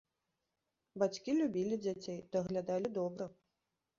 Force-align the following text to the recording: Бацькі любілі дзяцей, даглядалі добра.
Бацькі 1.01 1.35
любілі 1.41 1.75
дзяцей, 1.85 2.19
даглядалі 2.37 2.87
добра. 2.99 3.25